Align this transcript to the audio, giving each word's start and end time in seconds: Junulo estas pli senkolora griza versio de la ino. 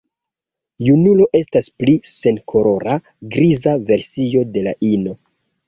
Junulo 0.87 1.27
estas 1.39 1.67
pli 1.83 1.95
senkolora 2.13 2.97
griza 3.37 3.77
versio 3.93 4.45
de 4.59 4.69
la 4.71 4.77
ino. 4.93 5.19